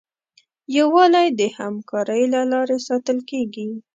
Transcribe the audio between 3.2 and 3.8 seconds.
کېږي.